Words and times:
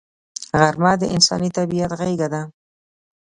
غرمه 0.59 0.93
د 1.01 1.03
انساني 1.15 1.49
طبیعت 1.57 1.91
غېږه 1.99 2.27
ده 2.33 2.41